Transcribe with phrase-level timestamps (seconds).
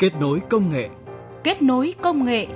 [0.00, 0.88] Kết nối công nghệ.
[1.44, 2.46] Kết nối công nghệ.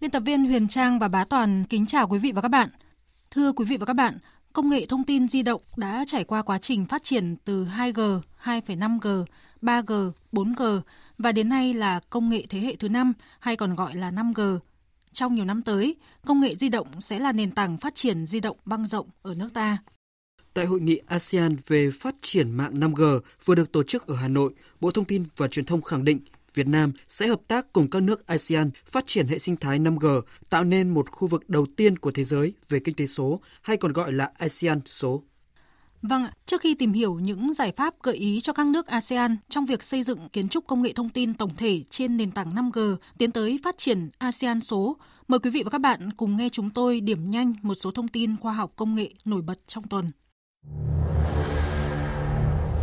[0.00, 2.68] Biên tập viên Huyền Trang và Bá Toàn kính chào quý vị và các bạn.
[3.30, 4.18] Thưa quý vị và các bạn,
[4.52, 8.20] công nghệ thông tin di động đã trải qua quá trình phát triển từ 2G,
[8.44, 9.24] 2,5G,
[9.62, 10.80] 3G, 4G
[11.18, 14.58] và đến nay là công nghệ thế hệ thứ 5 hay còn gọi là 5G.
[15.12, 18.40] Trong nhiều năm tới, công nghệ di động sẽ là nền tảng phát triển di
[18.40, 19.78] động băng rộng ở nước ta.
[20.54, 24.28] Tại hội nghị ASEAN về phát triển mạng 5G vừa được tổ chức ở Hà
[24.28, 26.20] Nội, Bộ Thông tin và Truyền thông khẳng định
[26.54, 30.22] Việt Nam sẽ hợp tác cùng các nước ASEAN phát triển hệ sinh thái 5G,
[30.50, 33.76] tạo nên một khu vực đầu tiên của thế giới về kinh tế số hay
[33.76, 35.22] còn gọi là ASEAN số.
[36.02, 39.66] Vâng, trước khi tìm hiểu những giải pháp gợi ý cho các nước ASEAN trong
[39.66, 42.96] việc xây dựng kiến trúc công nghệ thông tin tổng thể trên nền tảng 5G
[43.18, 44.96] tiến tới phát triển ASEAN số,
[45.28, 48.08] mời quý vị và các bạn cùng nghe chúng tôi điểm nhanh một số thông
[48.08, 50.10] tin khoa học công nghệ nổi bật trong tuần.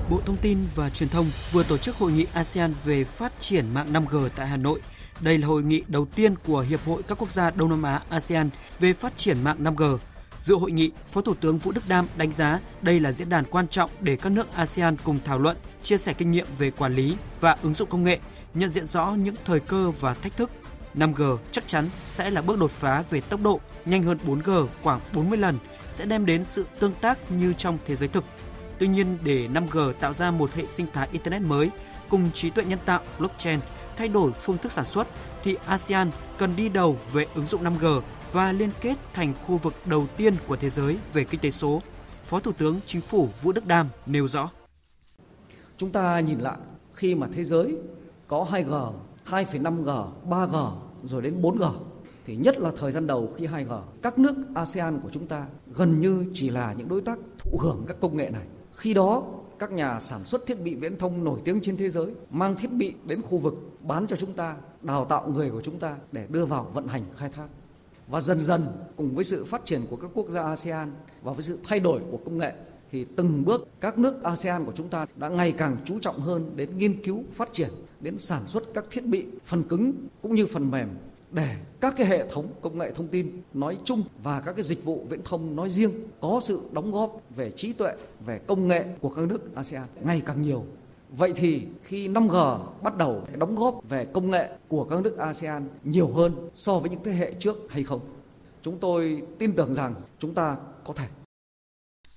[0.10, 3.74] Bộ Thông tin và Truyền thông vừa tổ chức hội nghị ASEAN về phát triển
[3.74, 4.82] mạng 5G tại Hà Nội.
[5.20, 8.02] Đây là hội nghị đầu tiên của Hiệp hội các quốc gia Đông Nam Á
[8.10, 9.98] ASEAN về phát triển mạng 5G.
[10.38, 13.46] Dự hội nghị, Phó Thủ tướng Vũ Đức Đam đánh giá đây là diễn đàn
[13.46, 16.96] quan trọng để các nước ASEAN cùng thảo luận, chia sẻ kinh nghiệm về quản
[16.96, 18.20] lý và ứng dụng công nghệ,
[18.54, 20.52] nhận diện rõ những thời cơ và thách thức.
[21.00, 25.00] 5G chắc chắn sẽ là bước đột phá về tốc độ, nhanh hơn 4G khoảng
[25.14, 25.58] 40 lần,
[25.90, 28.24] sẽ đem đến sự tương tác như trong thế giới thực
[28.80, 31.70] Tuy nhiên, để 5G tạo ra một hệ sinh thái Internet mới
[32.10, 33.60] cùng trí tuệ nhân tạo blockchain
[33.98, 35.08] thay đổi phương thức sản xuất,
[35.44, 39.74] thì ASEAN cần đi đầu về ứng dụng 5G và liên kết thành khu vực
[39.86, 41.82] đầu tiên của thế giới về kinh tế số.
[42.24, 44.50] Phó Thủ tướng Chính phủ Vũ Đức Đam nêu rõ.
[45.78, 46.58] Chúng ta nhìn lại
[46.94, 47.76] khi mà thế giới
[48.28, 48.94] có 2G,
[49.30, 51.72] 2,5G, 3G rồi đến 4G
[52.26, 56.02] thì nhất là thời gian đầu khi 2G, các nước ASEAN của chúng ta gần
[56.02, 58.46] như chỉ là những đối tác thụ hưởng các công nghệ này.
[58.74, 59.24] Khi đó,
[59.60, 62.72] các nhà sản xuất thiết bị viễn thông nổi tiếng trên thế giới mang thiết
[62.72, 66.28] bị đến khu vực bán cho chúng ta, đào tạo người của chúng ta để
[66.30, 67.48] đưa vào vận hành khai thác.
[68.08, 70.92] Và dần dần cùng với sự phát triển của các quốc gia ASEAN
[71.22, 72.54] và với sự thay đổi của công nghệ
[72.92, 76.52] thì từng bước các nước ASEAN của chúng ta đã ngày càng chú trọng hơn
[76.56, 77.70] đến nghiên cứu phát triển
[78.02, 80.90] đến sản xuất các thiết bị phần cứng cũng như phần mềm
[81.32, 84.84] để các cái hệ thống công nghệ thông tin nói chung và các cái dịch
[84.84, 87.94] vụ viễn thông nói riêng có sự đóng góp về trí tuệ,
[88.26, 90.66] về công nghệ của các nước ASEAN ngày càng nhiều.
[91.18, 95.68] Vậy thì khi 5G bắt đầu đóng góp về công nghệ của các nước ASEAN
[95.84, 98.00] nhiều hơn so với những thế hệ trước hay không?
[98.62, 101.06] Chúng tôi tin tưởng rằng chúng ta có thể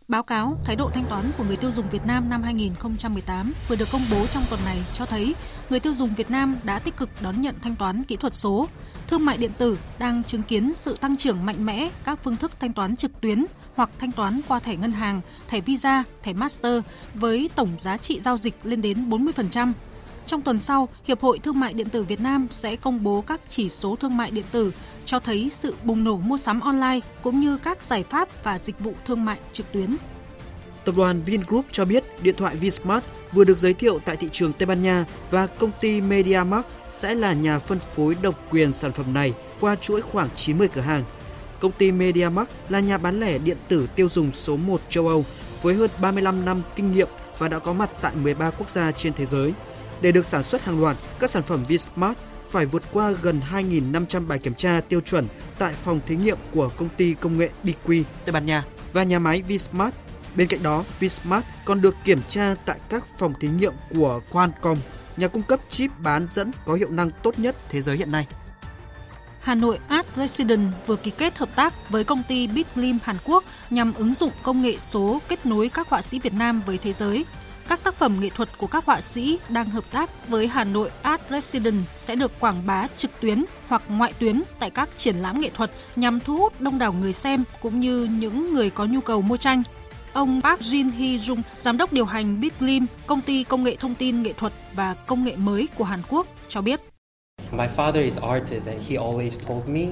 [0.09, 3.76] Báo cáo thái độ thanh toán của người tiêu dùng Việt Nam năm 2018 vừa
[3.76, 5.34] được công bố trong tuần này cho thấy
[5.72, 8.68] người tiêu dùng Việt Nam đã tích cực đón nhận thanh toán kỹ thuật số.
[9.06, 12.52] Thương mại điện tử đang chứng kiến sự tăng trưởng mạnh mẽ các phương thức
[12.60, 13.44] thanh toán trực tuyến
[13.74, 16.82] hoặc thanh toán qua thẻ ngân hàng, thẻ Visa, thẻ Master
[17.14, 19.72] với tổng giá trị giao dịch lên đến 40%.
[20.26, 23.40] Trong tuần sau, Hiệp hội Thương mại điện tử Việt Nam sẽ công bố các
[23.48, 24.72] chỉ số thương mại điện tử
[25.04, 28.80] cho thấy sự bùng nổ mua sắm online cũng như các giải pháp và dịch
[28.80, 29.96] vụ thương mại trực tuyến.
[30.84, 34.53] Tập đoàn Vingroup cho biết điện thoại Vsmart vừa được giới thiệu tại thị trường
[34.53, 38.93] Tây Ban Nha và công ty MediaMarkt sẽ là nhà phân phối độc quyền sản
[38.93, 41.04] phẩm này qua chuỗi khoảng 90 cửa hàng.
[41.60, 45.25] Công ty MediaMarkt là nhà bán lẻ điện tử tiêu dùng số 1 châu Âu
[45.62, 49.12] với hơn 35 năm kinh nghiệm và đã có mặt tại 13 quốc gia trên
[49.12, 49.53] thế giới.
[50.00, 52.19] Để được sản xuất hàng loạt, các sản phẩm Vsmart
[52.49, 55.26] phải vượt qua gần 2.500 bài kiểm tra tiêu chuẩn
[55.59, 59.19] tại phòng thí nghiệm của công ty công nghệ BQ Tây Ban Nha và nhà
[59.19, 59.94] máy Vsmart.
[60.37, 64.78] Bên cạnh đó, Vsmart còn được kiểm tra tại các phòng thí nghiệm của Qualcomm,
[65.16, 68.26] nhà cung cấp chip bán dẫn có hiệu năng tốt nhất thế giới hiện nay.
[69.41, 73.44] Hà Nội Art Resident vừa ký kết hợp tác với công ty Bitlim Hàn Quốc
[73.70, 76.93] nhằm ứng dụng công nghệ số kết nối các họa sĩ Việt Nam với thế
[76.93, 77.25] giới
[77.69, 80.91] các tác phẩm nghệ thuật của các họa sĩ đang hợp tác với Hà Nội
[81.03, 85.41] Art Resident sẽ được quảng bá trực tuyến hoặc ngoại tuyến tại các triển lãm
[85.41, 89.00] nghệ thuật nhằm thu hút đông đảo người xem cũng như những người có nhu
[89.00, 89.62] cầu mua tranh.
[90.12, 93.94] Ông Park Jin Hee Jung, giám đốc điều hành Bitlim, công ty công nghệ thông
[93.94, 96.81] tin nghệ thuật và công nghệ mới của Hàn Quốc, cho biết.
[97.53, 99.87] My father is artist and he always told me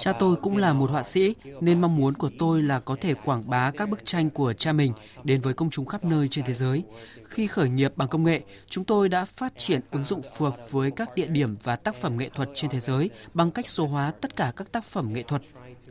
[0.00, 3.14] Cha tôi cũng là một họa sĩ nên mong muốn của tôi là có thể
[3.14, 4.92] quảng bá các bức tranh của cha mình
[5.24, 6.82] đến với công chúng khắp nơi trên thế giới.
[7.24, 10.56] Khi khởi nghiệp bằng công nghệ, chúng tôi đã phát triển ứng dụng phù hợp
[10.70, 13.86] với các địa điểm và tác phẩm nghệ thuật trên thế giới bằng cách số
[13.86, 15.42] hóa tất cả các tác phẩm nghệ thuật.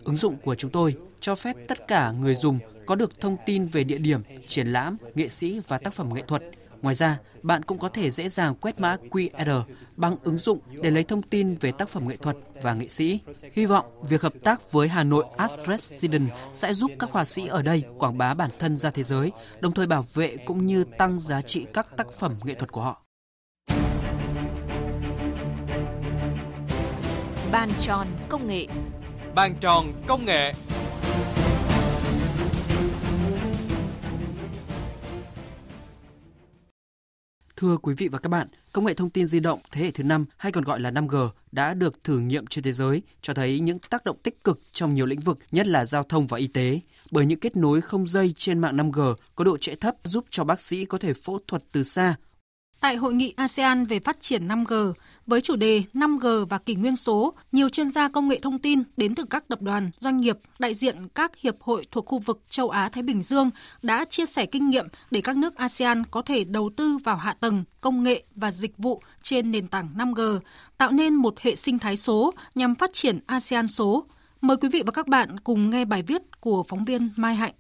[0.04, 3.68] Ứng dụng của chúng tôi cho phép tất cả người dùng có được thông tin
[3.68, 6.44] về địa điểm, triển lãm, nghệ sĩ và tác phẩm nghệ thuật
[6.82, 9.64] Ngoài ra, bạn cũng có thể dễ dàng quét mã QR
[9.98, 13.20] bằng ứng dụng để lấy thông tin về tác phẩm nghệ thuật và nghệ sĩ.
[13.54, 17.48] Hy vọng việc hợp tác với Hà Nội Art Resident sẽ giúp các họa sĩ
[17.48, 20.84] ở đây quảng bá bản thân ra thế giới, đồng thời bảo vệ cũng như
[20.98, 23.04] tăng giá trị các tác phẩm nghệ thuật của họ.
[27.52, 28.68] Bàn tròn công nghệ
[29.36, 30.54] Bàn tròn công nghệ
[37.60, 40.04] Thưa quý vị và các bạn, công nghệ thông tin di động thế hệ thứ
[40.04, 43.60] 5 hay còn gọi là 5G đã được thử nghiệm trên thế giới, cho thấy
[43.60, 46.48] những tác động tích cực trong nhiều lĩnh vực, nhất là giao thông và y
[46.48, 46.80] tế.
[47.12, 50.44] Bởi những kết nối không dây trên mạng 5G có độ trễ thấp giúp cho
[50.44, 52.16] bác sĩ có thể phẫu thuật từ xa
[52.80, 54.94] Tại hội nghị ASEAN về phát triển 5G
[55.28, 58.84] với chủ đề 5G và kỷ nguyên số, nhiều chuyên gia công nghệ thông tin
[58.98, 62.42] đến từ các tập đoàn, doanh nghiệp, đại diện các hiệp hội thuộc khu vực
[62.50, 63.50] châu Á Thái Bình Dương
[63.82, 67.34] đã chia sẻ kinh nghiệm để các nước ASEAN có thể đầu tư vào hạ
[67.40, 70.40] tầng, công nghệ và dịch vụ trên nền tảng 5G,
[70.78, 74.06] tạo nên một hệ sinh thái số nhằm phát triển ASEAN số.
[74.42, 77.54] Mời quý vị và các bạn cùng nghe bài viết của phóng viên Mai Hạnh.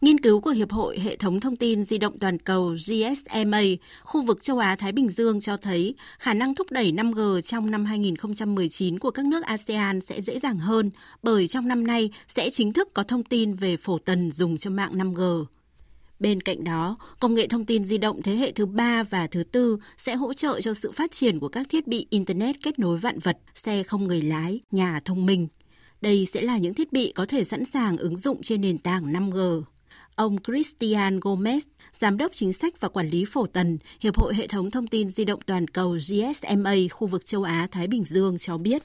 [0.00, 3.62] Nghiên cứu của Hiệp hội Hệ thống Thông tin Di động Toàn cầu GSMA,
[4.02, 7.84] khu vực châu Á-Thái Bình Dương cho thấy khả năng thúc đẩy 5G trong năm
[7.84, 10.90] 2019 của các nước ASEAN sẽ dễ dàng hơn
[11.22, 14.70] bởi trong năm nay sẽ chính thức có thông tin về phổ tần dùng cho
[14.70, 15.44] mạng 5G.
[16.20, 19.42] Bên cạnh đó, công nghệ thông tin di động thế hệ thứ ba và thứ
[19.42, 22.98] tư sẽ hỗ trợ cho sự phát triển của các thiết bị Internet kết nối
[22.98, 25.48] vạn vật, xe không người lái, nhà thông minh.
[26.00, 29.12] Đây sẽ là những thiết bị có thể sẵn sàng ứng dụng trên nền tảng
[29.12, 29.62] 5G.
[30.18, 31.60] Ông Christian Gomez,
[31.98, 35.10] Giám đốc Chính sách và Quản lý Phổ Tần, Hiệp hội Hệ thống Thông tin
[35.10, 38.82] Di động Toàn cầu GSMA khu vực châu Á-Thái Bình Dương cho biết.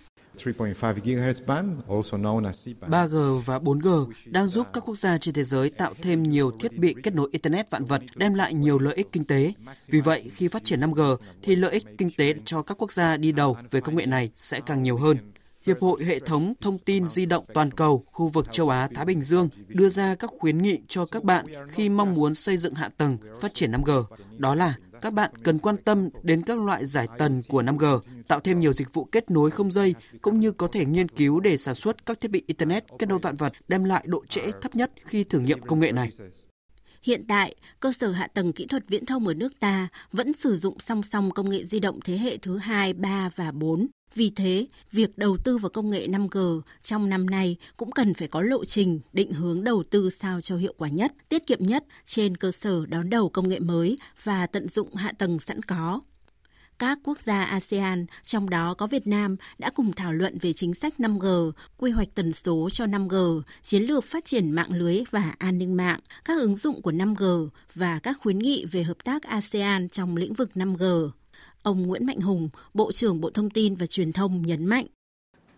[2.88, 6.78] 3G và 4G đang giúp các quốc gia trên thế giới tạo thêm nhiều thiết
[6.78, 9.54] bị kết nối Internet vạn vật, đem lại nhiều lợi ích kinh tế.
[9.88, 13.18] Vì vậy, khi phát triển 5G thì lợi ích kinh tế cho các quốc gia
[13.18, 15.18] đi đầu về công nghệ này sẽ càng nhiều hơn.
[15.66, 19.22] Hiệp hội Hệ thống Thông tin Di động Toàn cầu khu vực châu Á-Thái Bình
[19.22, 22.90] Dương đưa ra các khuyến nghị cho các bạn khi mong muốn xây dựng hạ
[22.98, 24.04] tầng phát triển 5G.
[24.38, 28.40] Đó là các bạn cần quan tâm đến các loại giải tần của 5G, tạo
[28.40, 31.58] thêm nhiều dịch vụ kết nối không dây, cũng như có thể nghiên cứu để
[31.58, 34.76] sản xuất các thiết bị Internet kết nối vạn vật đem lại độ trễ thấp
[34.76, 36.10] nhất khi thử nghiệm công nghệ này.
[37.04, 40.58] Hiện tại, cơ sở hạ tầng kỹ thuật viễn thông ở nước ta vẫn sử
[40.58, 44.30] dụng song song công nghệ di động thế hệ thứ 2, 3 và 4 vì
[44.30, 48.42] thế, việc đầu tư vào công nghệ 5G trong năm nay cũng cần phải có
[48.42, 52.38] lộ trình định hướng đầu tư sao cho hiệu quả nhất, tiết kiệm nhất trên
[52.38, 56.02] cơ sở đón đầu công nghệ mới và tận dụng hạ tầng sẵn có.
[56.80, 60.74] Các quốc gia ASEAN, trong đó có Việt Nam, đã cùng thảo luận về chính
[60.74, 65.34] sách 5G, quy hoạch tần số cho 5G, chiến lược phát triển mạng lưới và
[65.38, 69.24] an ninh mạng, các ứng dụng của 5G và các khuyến nghị về hợp tác
[69.24, 71.10] ASEAN trong lĩnh vực 5G.
[71.64, 74.86] Ông Nguyễn Mạnh Hùng, Bộ trưởng Bộ Thông tin và Truyền thông nhấn mạnh.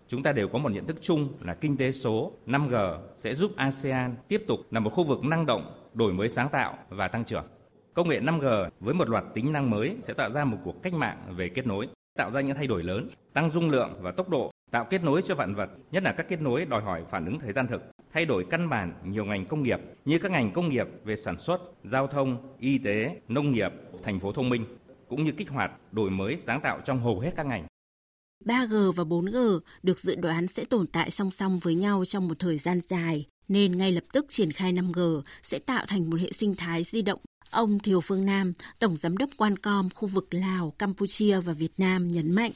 [0.07, 3.51] Chúng ta đều có một nhận thức chung là kinh tế số 5G sẽ giúp
[3.55, 7.25] ASEAN tiếp tục là một khu vực năng động, đổi mới sáng tạo và tăng
[7.25, 7.45] trưởng.
[7.93, 10.93] Công nghệ 5G với một loạt tính năng mới sẽ tạo ra một cuộc cách
[10.93, 11.87] mạng về kết nối,
[12.17, 15.21] tạo ra những thay đổi lớn, tăng dung lượng và tốc độ, tạo kết nối
[15.21, 17.81] cho vạn vật, nhất là các kết nối đòi hỏi phản ứng thời gian thực,
[18.13, 21.39] thay đổi căn bản nhiều ngành công nghiệp như các ngành công nghiệp về sản
[21.39, 23.71] xuất, giao thông, y tế, nông nghiệp,
[24.03, 24.65] thành phố thông minh
[25.09, 27.65] cũng như kích hoạt đổi mới sáng tạo trong hầu hết các ngành.
[28.45, 32.39] 3G và 4G được dự đoán sẽ tồn tại song song với nhau trong một
[32.39, 36.31] thời gian dài, nên ngay lập tức triển khai 5G sẽ tạo thành một hệ
[36.31, 37.19] sinh thái di động.
[37.49, 42.07] Ông Thiều Phương Nam, Tổng Giám đốc Quancom khu vực Lào, Campuchia và Việt Nam
[42.07, 42.51] nhấn mạnh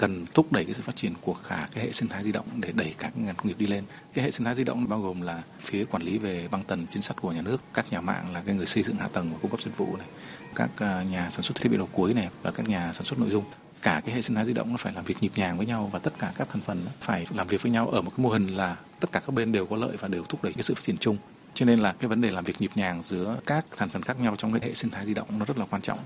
[0.00, 2.46] cần thúc đẩy cái sự phát triển của cả cái hệ sinh thái di động
[2.56, 3.84] để đẩy các ngành công nghiệp đi lên.
[4.14, 6.86] Cái hệ sinh thái di động bao gồm là phía quản lý về băng tần
[6.90, 9.30] chính sách của nhà nước, các nhà mạng là cái người xây dựng hạ tầng
[9.32, 10.06] và cung cấp dịch vụ này,
[10.54, 13.18] các ờ, nhà sản xuất thiết bị đầu cuối này và các nhà sản xuất
[13.18, 13.44] nội dung.
[13.82, 15.90] Cả cái hệ sinh thái di động nó phải làm việc nhịp nhàng với nhau
[15.92, 18.30] và tất cả các thành phần phải làm việc với nhau ở một cái mô
[18.30, 20.74] hình là tất cả các bên đều có lợi và đều thúc đẩy cái sự
[20.74, 21.16] phát triển chung.
[21.54, 24.20] Cho nên là cái vấn đề làm việc nhịp nhàng giữa các thành phần khác
[24.20, 25.98] nhau trong cái hệ sinh thái di động nó rất là quan trọng.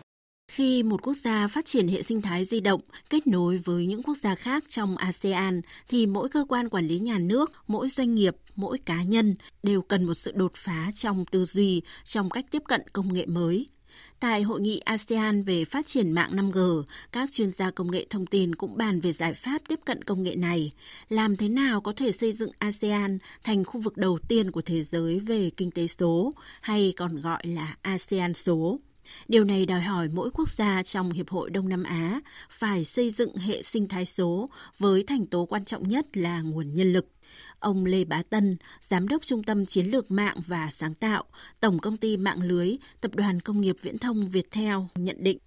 [0.52, 4.02] Khi một quốc gia phát triển hệ sinh thái di động kết nối với những
[4.02, 8.14] quốc gia khác trong ASEAN thì mỗi cơ quan quản lý nhà nước, mỗi doanh
[8.14, 12.46] nghiệp, mỗi cá nhân đều cần một sự đột phá trong tư duy, trong cách
[12.50, 13.66] tiếp cận công nghệ mới.
[14.20, 16.82] Tại hội nghị ASEAN về phát triển mạng 5G,
[17.12, 20.22] các chuyên gia công nghệ thông tin cũng bàn về giải pháp tiếp cận công
[20.22, 20.72] nghệ này,
[21.08, 24.82] làm thế nào có thể xây dựng ASEAN thành khu vực đầu tiên của thế
[24.82, 28.78] giới về kinh tế số, hay còn gọi là ASEAN số.
[29.28, 32.20] Điều này đòi hỏi mỗi quốc gia trong Hiệp hội Đông Nam Á
[32.50, 36.74] phải xây dựng hệ sinh thái số với thành tố quan trọng nhất là nguồn
[36.74, 37.13] nhân lực.
[37.58, 41.24] Ông Lê Bá Tân, Giám đốc Trung tâm Chiến lược Mạng và Sáng tạo,
[41.60, 45.38] Tổng Công ty Mạng Lưới, Tập đoàn Công nghiệp Viễn thông Viettel nhận định.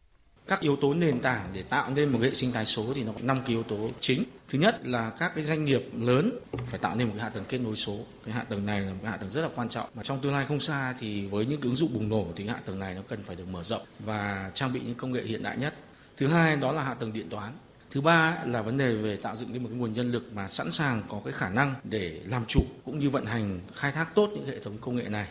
[0.47, 3.11] Các yếu tố nền tảng để tạo nên một hệ sinh thái số thì nó
[3.11, 4.23] có năm cái yếu tố chính.
[4.49, 7.45] Thứ nhất là các cái doanh nghiệp lớn phải tạo nên một cái hạ tầng
[7.49, 7.97] kết nối số.
[8.25, 9.89] Cái hạ tầng này là một cái hạ tầng rất là quan trọng.
[9.95, 12.59] Mà trong tương lai không xa thì với những ứng dụng bùng nổ thì hạ
[12.65, 15.43] tầng này nó cần phải được mở rộng và trang bị những công nghệ hiện
[15.43, 15.75] đại nhất.
[16.17, 17.53] Thứ hai đó là hạ tầng điện toán
[17.97, 20.47] thứ ba là vấn đề về tạo dựng nên một cái nguồn nhân lực mà
[20.47, 24.15] sẵn sàng có cái khả năng để làm chủ cũng như vận hành, khai thác
[24.15, 25.27] tốt những hệ thống công nghệ này.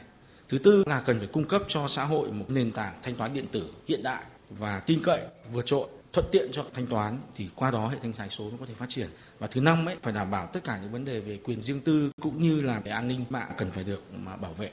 [0.48, 3.34] Thứ tư là cần phải cung cấp cho xã hội một nền tảng thanh toán
[3.34, 5.20] điện tử hiện đại và tin cậy,
[5.52, 8.56] vượt trội, thuận tiện cho thanh toán thì qua đó hệ thanh thái số nó
[8.60, 9.08] có thể phát triển.
[9.38, 11.80] Và thứ năm ấy, phải đảm bảo tất cả những vấn đề về quyền riêng
[11.80, 14.70] tư cũng như là về an ninh mạng cần phải được mà bảo vệ.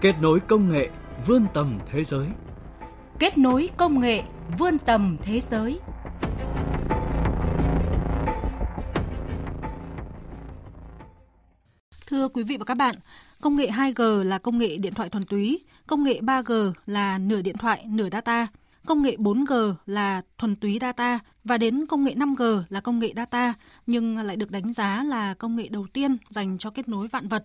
[0.00, 0.88] Kết nối công nghệ
[1.26, 2.26] vươn tầm thế giới
[3.18, 4.22] kết nối công nghệ
[4.58, 5.78] vươn tầm thế giới
[12.06, 12.94] Thưa quý vị và các bạn,
[13.40, 17.42] công nghệ 2G là công nghệ điện thoại thuần túy, công nghệ 3G là nửa
[17.42, 18.46] điện thoại, nửa data,
[18.86, 23.12] công nghệ 4G là thuần túy data và đến công nghệ 5G là công nghệ
[23.16, 23.54] data
[23.86, 27.28] nhưng lại được đánh giá là công nghệ đầu tiên dành cho kết nối vạn
[27.28, 27.44] vật.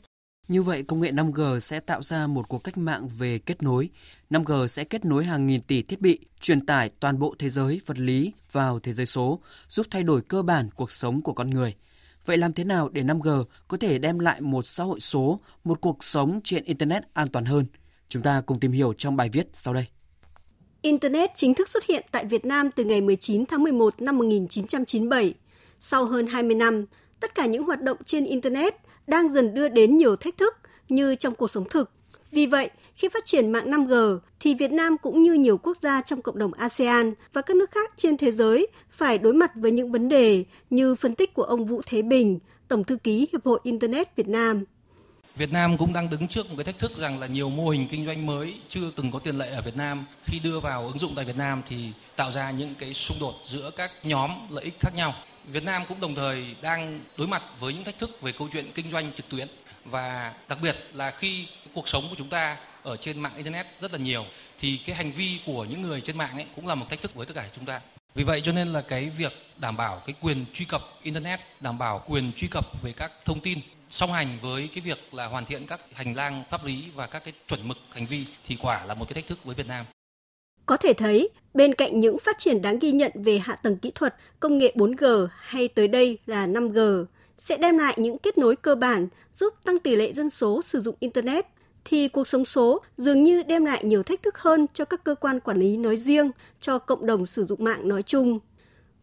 [0.52, 3.90] Như vậy, công nghệ 5G sẽ tạo ra một cuộc cách mạng về kết nối.
[4.30, 7.82] 5G sẽ kết nối hàng nghìn tỷ thiết bị, truyền tải toàn bộ thế giới
[7.86, 11.50] vật lý vào thế giới số, giúp thay đổi cơ bản cuộc sống của con
[11.50, 11.76] người–
[12.26, 15.82] Vậy làm thế nào để 5G có thể đem lại một xã hội số, một
[15.82, 17.66] cuộc sống trên Internet an toàn hơn?
[18.10, 19.86] Chúng ta cùng tìm hiểu trong bài viết sau đây.
[20.82, 25.34] Internet chính thức xuất hiện tại Việt Nam từ ngày 19 tháng 11 năm 1997.
[25.80, 26.86] Sau hơn 20 năm,
[27.20, 28.76] tất cả những hoạt động trên Internet
[29.12, 30.54] đang dần đưa đến nhiều thách thức
[30.90, 31.92] như trong cuộc sống thực.
[32.32, 36.02] Vì vậy, khi phát triển mạng 5G thì Việt Nam cũng như nhiều quốc gia
[36.02, 39.72] trong cộng đồng ASEAN và các nước khác trên thế giới phải đối mặt với
[39.72, 43.46] những vấn đề như phân tích của ông Vũ Thế Bình, Tổng thư ký Hiệp
[43.46, 44.64] hội Internet Việt Nam.
[45.36, 47.88] Việt Nam cũng đang đứng trước một cái thách thức rằng là nhiều mô hình
[47.92, 51.00] kinh doanh mới chưa từng có tiền lệ ở Việt Nam khi đưa vào ứng
[51.00, 54.64] dụng tại Việt Nam thì tạo ra những cái xung đột giữa các nhóm lợi
[54.64, 55.14] ích khác nhau.
[55.46, 58.66] Việt Nam cũng đồng thời đang đối mặt với những thách thức về câu chuyện
[58.76, 59.48] kinh doanh trực tuyến
[59.86, 63.92] và đặc biệt là khi cuộc sống của chúng ta ở trên mạng internet rất
[63.92, 64.26] là nhiều,
[64.60, 67.16] thì cái hành vi của những người trên mạng ấy cũng là một thách thức
[67.16, 67.82] với tất cả chúng ta
[68.16, 71.78] vì vậy cho nên là cái việc đảm bảo cái quyền truy cập internet, đảm
[71.78, 75.46] bảo quyền truy cập về các thông tin, song hành với cái việc là hoàn
[75.46, 78.86] thiện các hành lang pháp lý và các cái chuẩn mực hành vi thì quả
[78.86, 79.86] là một cái thách thức với Việt Nam.
[80.66, 83.92] Có thể thấy, bên cạnh những phát triển đáng ghi nhận về hạ tầng kỹ
[83.96, 87.06] thuật, công nghệ 4G hay tới đây là 5G
[87.38, 90.82] sẽ đem lại những kết nối cơ bản giúp tăng tỷ lệ dân số sử
[90.82, 91.46] dụng internet
[91.86, 95.16] thì cuộc sống số dường như đem lại nhiều thách thức hơn cho các cơ
[95.16, 98.40] quan quản lý nói riêng, cho cộng đồng sử dụng mạng nói chung.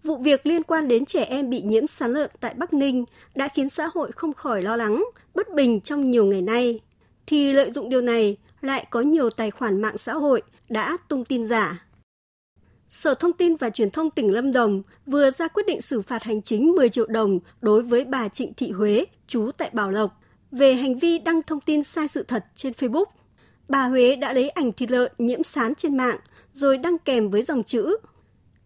[0.05, 3.49] Vụ việc liên quan đến trẻ em bị nhiễm sán lợn tại Bắc Ninh đã
[3.49, 6.81] khiến xã hội không khỏi lo lắng, bất bình trong nhiều ngày nay.
[7.27, 11.25] Thì lợi dụng điều này lại có nhiều tài khoản mạng xã hội đã tung
[11.25, 11.89] tin giả.
[12.91, 16.23] Sở Thông tin và Truyền thông tỉnh Lâm Đồng vừa ra quyết định xử phạt
[16.23, 20.21] hành chính 10 triệu đồng đối với bà Trịnh Thị Huế, trú tại Bảo Lộc,
[20.51, 23.05] về hành vi đăng thông tin sai sự thật trên Facebook.
[23.69, 26.19] Bà Huế đã lấy ảnh thịt lợn nhiễm sán trên mạng
[26.53, 27.97] rồi đăng kèm với dòng chữ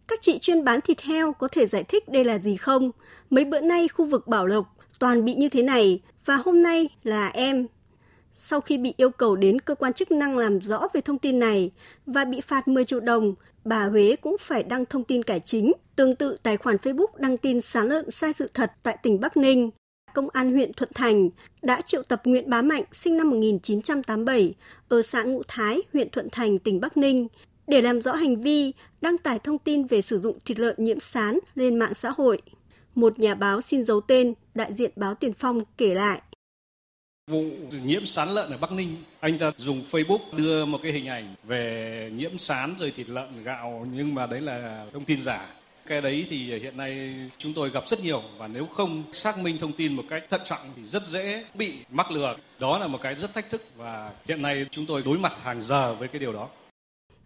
[0.09, 2.91] Các chị chuyên bán thịt heo có thể giải thích đây là gì không?
[3.31, 6.89] Mấy bữa nay khu vực Bảo Lộc toàn bị như thế này và hôm nay
[7.03, 7.67] là em.
[8.35, 11.39] Sau khi bị yêu cầu đến cơ quan chức năng làm rõ về thông tin
[11.39, 11.71] này
[12.07, 13.35] và bị phạt 10 triệu đồng,
[13.65, 17.37] bà Huế cũng phải đăng thông tin cải chính, tương tự tài khoản Facebook đăng
[17.37, 19.71] tin sán lợn sai sự thật tại tỉnh Bắc Ninh
[20.15, 21.31] Công an huyện Thuận Thành
[21.63, 24.55] đã triệu tập Nguyễn Bá Mạnh sinh năm 1987
[24.89, 27.29] ở xã Ngũ Thái, huyện Thuận Thành, tỉnh Bắc Ninh
[27.67, 31.01] để làm rõ hành vi đăng tải thông tin về sử dụng thịt lợn nhiễm
[31.01, 32.39] sán lên mạng xã hội.
[32.95, 36.23] Một nhà báo xin giấu tên, đại diện báo Tiền Phong kể lại.
[37.31, 37.45] Vụ
[37.85, 41.35] nhiễm sán lợn ở Bắc Ninh, anh ta dùng Facebook đưa một cái hình ảnh
[41.45, 45.47] về nhiễm sán rồi thịt lợn gạo nhưng mà đấy là thông tin giả
[45.87, 49.59] cái đấy thì hiện nay chúng tôi gặp rất nhiều và nếu không xác minh
[49.59, 52.37] thông tin một cách thận trọng thì rất dễ bị mắc lừa.
[52.59, 55.61] Đó là một cái rất thách thức và hiện nay chúng tôi đối mặt hàng
[55.61, 56.49] giờ với cái điều đó.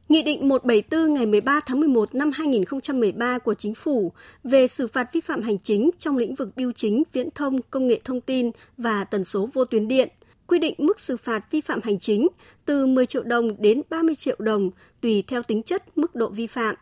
[0.09, 4.13] Nghị định 174 ngày 13 tháng 11 năm 2013 của Chính phủ
[4.45, 7.89] về xử phạt vi phạm hành chính trong lĩnh vực bưu chính, viễn thông, công
[7.89, 10.09] nghệ thông tin và tần số vô tuyến điện
[10.47, 12.29] quy định mức xử phạt vi phạm hành chính
[12.65, 14.71] từ 10 triệu đồng đến 30 triệu đồng
[15.01, 16.75] tùy theo tính chất mức độ vi phạm.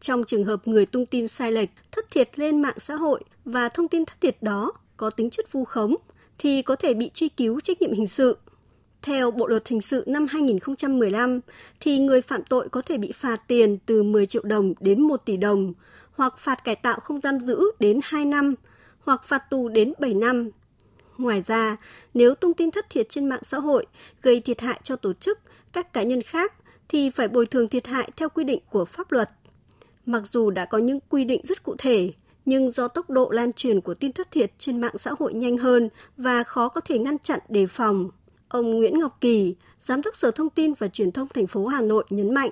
[0.00, 3.68] Trong trường hợp người tung tin sai lệch, thất thiệt lên mạng xã hội và
[3.68, 5.94] thông tin thất thiệt đó có tính chất vu khống
[6.38, 8.36] thì có thể bị truy cứu trách nhiệm hình sự.
[9.06, 11.40] Theo Bộ luật hình sự năm 2015
[11.80, 15.16] thì người phạm tội có thể bị phạt tiền từ 10 triệu đồng đến 1
[15.24, 15.72] tỷ đồng
[16.12, 18.54] hoặc phạt cải tạo không giam giữ đến 2 năm
[19.00, 20.50] hoặc phạt tù đến 7 năm.
[21.18, 21.76] Ngoài ra,
[22.14, 23.86] nếu thông tin thất thiệt trên mạng xã hội
[24.22, 25.38] gây thiệt hại cho tổ chức,
[25.72, 26.52] các cá nhân khác
[26.88, 29.30] thì phải bồi thường thiệt hại theo quy định của pháp luật.
[30.06, 32.12] Mặc dù đã có những quy định rất cụ thể,
[32.44, 35.58] nhưng do tốc độ lan truyền của tin thất thiệt trên mạng xã hội nhanh
[35.58, 38.10] hơn và khó có thể ngăn chặn đề phòng.
[38.48, 41.82] Ông Nguyễn Ngọc Kỳ, Giám đốc Sở Thông tin và Truyền thông thành phố Hà
[41.82, 42.50] Nội nhấn mạnh.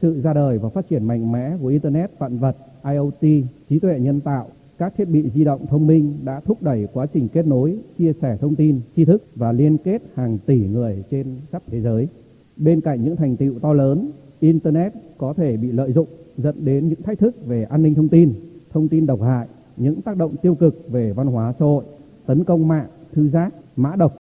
[0.00, 3.98] Sự ra đời và phát triển mạnh mẽ của Internet vạn vật, IoT, trí tuệ
[4.00, 7.46] nhân tạo, các thiết bị di động thông minh đã thúc đẩy quá trình kết
[7.46, 11.62] nối, chia sẻ thông tin, tri thức và liên kết hàng tỷ người trên khắp
[11.66, 12.08] thế giới.
[12.56, 16.88] Bên cạnh những thành tựu to lớn, Internet có thể bị lợi dụng dẫn đến
[16.88, 18.34] những thách thức về an ninh thông tin,
[18.70, 21.84] thông tin độc hại, những tác động tiêu cực về văn hóa xã hội,
[22.26, 24.16] tấn công mạng, thư giác, mã độc.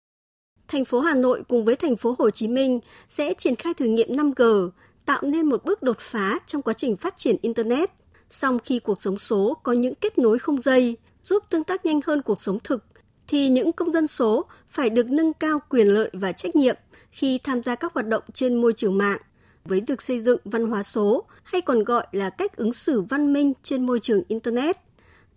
[0.69, 3.85] Thành phố Hà Nội cùng với thành phố Hồ Chí Minh sẽ triển khai thử
[3.85, 4.69] nghiệm 5G,
[5.05, 7.89] tạo nên một bước đột phá trong quá trình phát triển Internet.
[8.29, 11.99] Song khi cuộc sống số có những kết nối không dây, giúp tương tác nhanh
[12.07, 12.83] hơn cuộc sống thực,
[13.27, 16.75] thì những công dân số phải được nâng cao quyền lợi và trách nhiệm
[17.11, 19.19] khi tham gia các hoạt động trên môi trường mạng
[19.65, 23.33] với việc xây dựng văn hóa số hay còn gọi là cách ứng xử văn
[23.33, 24.77] minh trên môi trường Internet.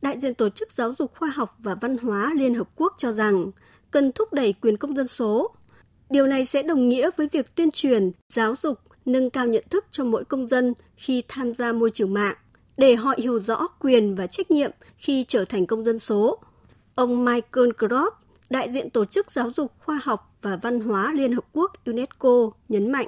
[0.02, 3.12] Đại diện Tổ chức Giáo dục Khoa học và Văn hóa Liên Hợp Quốc cho
[3.12, 3.50] rằng
[3.92, 5.50] cần thúc đẩy quyền công dân số.
[6.10, 9.84] Điều này sẽ đồng nghĩa với việc tuyên truyền, giáo dục, nâng cao nhận thức
[9.90, 12.36] cho mỗi công dân khi tham gia môi trường mạng,
[12.76, 16.38] để họ hiểu rõ quyền và trách nhiệm khi trở thành công dân số.
[16.94, 18.16] Ông Michael Kropp,
[18.50, 22.50] đại diện Tổ chức Giáo dục Khoa học và Văn hóa Liên Hợp Quốc UNESCO
[22.68, 23.06] nhấn mạnh.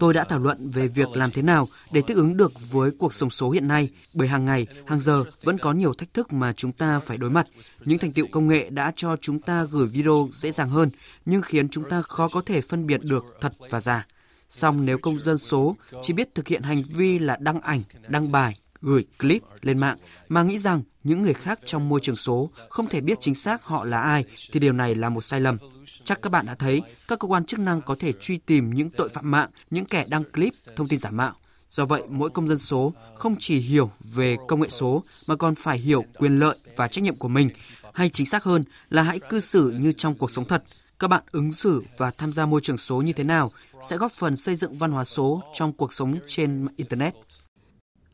[0.00, 3.14] Tôi đã thảo luận về việc làm thế nào để thích ứng được với cuộc
[3.14, 6.52] sống số hiện nay, bởi hàng ngày, hàng giờ vẫn có nhiều thách thức mà
[6.52, 7.46] chúng ta phải đối mặt.
[7.84, 10.90] Những thành tựu công nghệ đã cho chúng ta gửi video dễ dàng hơn,
[11.24, 14.06] nhưng khiến chúng ta khó có thể phân biệt được thật và giả.
[14.48, 18.32] Song nếu công dân số chỉ biết thực hiện hành vi là đăng ảnh, đăng
[18.32, 22.50] bài, gửi clip lên mạng mà nghĩ rằng những người khác trong môi trường số
[22.68, 25.58] không thể biết chính xác họ là ai thì điều này là một sai lầm.
[26.04, 28.90] Chắc các bạn đã thấy, các cơ quan chức năng có thể truy tìm những
[28.90, 31.32] tội phạm mạng, những kẻ đăng clip, thông tin giả mạo.
[31.70, 35.54] Do vậy, mỗi công dân số không chỉ hiểu về công nghệ số mà còn
[35.54, 37.50] phải hiểu quyền lợi và trách nhiệm của mình,
[37.94, 40.64] hay chính xác hơn là hãy cư xử như trong cuộc sống thật.
[40.98, 43.50] Các bạn ứng xử và tham gia môi trường số như thế nào
[43.88, 47.14] sẽ góp phần xây dựng văn hóa số trong cuộc sống trên Internet.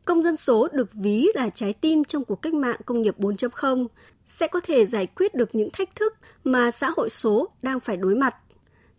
[0.04, 3.86] Công dân số được ví là trái tim trong cuộc cách mạng công nghiệp 4.0,
[4.26, 7.96] sẽ có thể giải quyết được những thách thức mà xã hội số đang phải
[7.96, 8.36] đối mặt.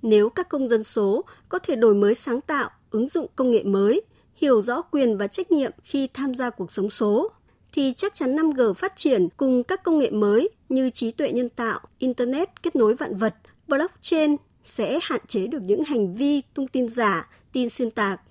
[0.02, 3.64] Nếu các công dân số có thể đổi mới sáng tạo, ứng dụng công nghệ
[3.64, 4.02] mới,
[4.36, 7.32] hiểu rõ quyền và trách nhiệm khi tham gia cuộc sống số,
[7.74, 11.50] thì chắc chắn 5G phát triển cùng các công nghệ mới như trí tuệ nhân
[11.50, 13.36] tạo, Internet kết nối vạn vật,
[13.68, 18.22] blockchain sẽ hạn chế được những hành vi tung tin giả, tin xuyên tạc,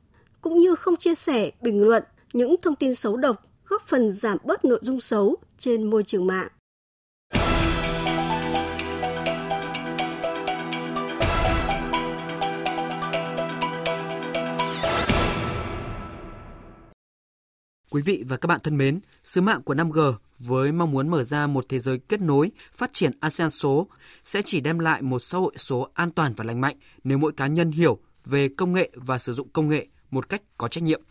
[0.40, 2.02] cũng như không chia sẻ, bình luận
[2.32, 6.26] những thông tin xấu độc, góp phần giảm bớt nội dung xấu trên môi trường
[6.26, 6.48] mạng.
[17.90, 21.24] Quý vị và các bạn thân mến, sứ mạng của 5G với mong muốn mở
[21.24, 23.86] ra một thế giới kết nối, phát triển ASEAN số
[24.24, 27.32] sẽ chỉ đem lại một xã hội số an toàn và lành mạnh nếu mỗi
[27.32, 30.82] cá nhân hiểu về công nghệ và sử dụng công nghệ một cách có trách
[30.82, 31.02] nhiệm.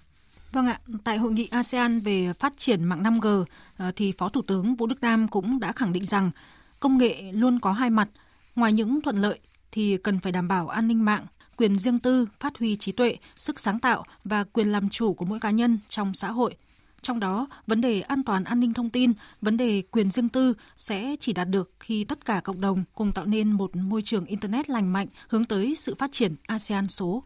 [0.51, 3.45] Vâng ạ, tại hội nghị ASEAN về phát triển mạng 5G
[3.77, 6.31] ờ, thì Phó Thủ tướng Vũ Đức Đam cũng đã khẳng định rằng
[6.79, 8.09] công nghệ luôn có hai mặt,
[8.55, 9.39] ngoài những thuận lợi
[9.71, 11.25] thì cần phải đảm bảo an ninh mạng,
[11.57, 15.25] quyền riêng tư, phát huy trí tuệ, sức sáng tạo và quyền làm chủ của
[15.25, 16.55] mỗi cá nhân trong xã hội.
[17.01, 20.53] Trong đó, vấn đề an toàn an ninh thông tin, vấn đề quyền riêng tư
[20.75, 24.25] sẽ chỉ đạt được khi tất cả cộng đồng cùng tạo nên một môi trường
[24.25, 27.23] Internet lành mạnh hướng tới sự phát triển ASEAN số.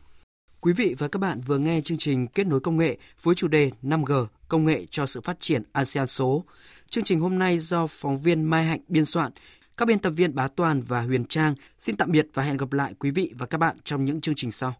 [0.65, 3.47] Quý vị và các bạn vừa nghe chương trình Kết nối công nghệ với chủ
[3.47, 6.43] đề 5G, công nghệ cho sự phát triển ASEAN số.
[6.89, 9.31] Chương trình hôm nay do phóng viên Mai Hạnh biên soạn.
[9.77, 12.73] Các biên tập viên Bá Toàn và Huyền Trang xin tạm biệt và hẹn gặp
[12.73, 14.73] lại quý vị và các bạn trong những chương trình sau.